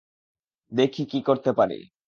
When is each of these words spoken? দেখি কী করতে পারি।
দেখি 0.71 1.03
কী 1.05 1.19
করতে 1.21 1.51
পারি। 1.53 1.79